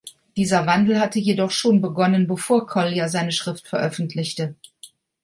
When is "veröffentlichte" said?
3.67-4.55